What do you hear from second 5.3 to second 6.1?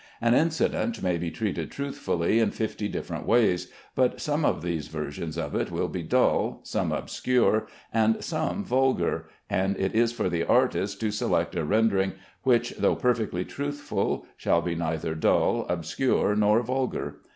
of it will be